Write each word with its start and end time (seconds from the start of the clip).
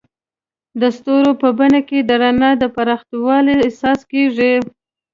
د 0.79 0.83
ستورو 0.97 1.31
په 1.41 1.49
بڼه 1.57 1.81
کې 1.87 1.99
د 2.09 2.11
نړۍ 2.27 2.51
د 2.61 2.63
پراخوالي 2.75 3.55
احساس 3.65 3.99
کېږي. 4.11 4.53